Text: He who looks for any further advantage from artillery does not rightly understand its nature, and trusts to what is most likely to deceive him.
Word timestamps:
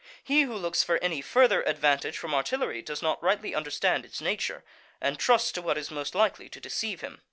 He 0.23 0.41
who 0.41 0.55
looks 0.55 0.81
for 0.81 0.97
any 0.97 1.21
further 1.21 1.61
advantage 1.61 2.17
from 2.17 2.33
artillery 2.33 2.81
does 2.81 3.03
not 3.03 3.21
rightly 3.23 3.53
understand 3.53 4.03
its 4.03 4.19
nature, 4.19 4.63
and 4.99 5.19
trusts 5.19 5.51
to 5.51 5.61
what 5.61 5.77
is 5.77 5.91
most 5.91 6.15
likely 6.15 6.49
to 6.49 6.59
deceive 6.59 7.01
him. 7.01 7.19